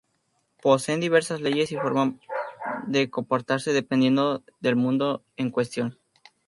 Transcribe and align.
Poseen 0.63 0.99
diversas 0.99 1.41
leyes 1.41 1.71
y 1.71 1.75
formas 1.77 2.15
de 2.87 3.11
comportarse 3.11 3.71
dependiendo 3.71 4.41
del 4.59 4.75
mundo 4.75 5.23
en 5.37 5.51
cuestión. 5.51 5.99